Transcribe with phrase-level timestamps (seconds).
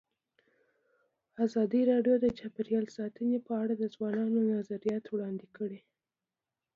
[1.45, 5.79] ازادي راډیو د چاپیریال ساتنه په اړه د ځوانانو نظریات وړاندې کړي.